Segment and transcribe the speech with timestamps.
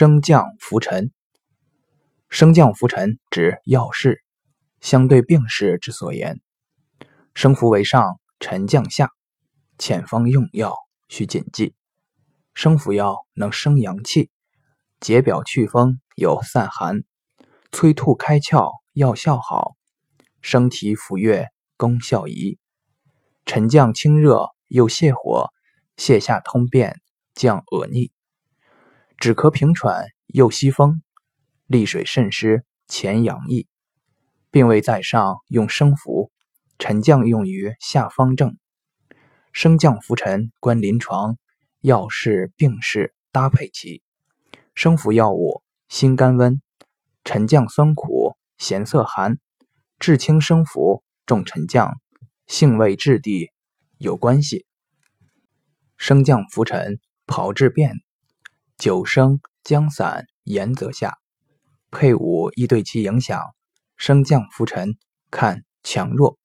[0.00, 1.12] 升降浮沉，
[2.30, 4.24] 升降浮沉指药事，
[4.80, 6.40] 相对病势之所言。
[7.34, 9.10] 升浮为上，沉降下，
[9.76, 10.74] 遣方用药
[11.10, 11.74] 需谨记。
[12.54, 14.30] 升浮药能生阳气，
[15.00, 17.02] 解表祛风，有散寒、
[17.70, 19.76] 催吐开窍，药效好；
[20.40, 22.58] 升提浮月，功效宜。
[23.44, 25.50] 沉降清热，又泻火，
[25.98, 27.02] 泻下通便，
[27.34, 28.10] 降恶逆。
[29.20, 31.02] 止咳平喘，又息风，
[31.66, 33.68] 利水渗湿，潜阳益。
[34.50, 36.30] 病位在上，用升服；
[36.78, 38.56] 沉降用于下方正。
[39.52, 41.36] 升降浮沉，观临床
[41.82, 44.02] 药事病势搭配其。
[44.74, 46.62] 升服药物辛甘温，
[47.22, 49.38] 沉降酸苦，咸涩寒。
[49.98, 52.00] 治清升服，重沉降，
[52.46, 53.50] 性味质地
[53.98, 54.64] 有关系。
[55.98, 57.96] 升降浮沉，炮治变。
[58.80, 61.18] 九升将散言则下，
[61.90, 63.38] 配伍亦对其影响。
[63.98, 64.96] 升降浮沉，
[65.30, 66.38] 看强弱。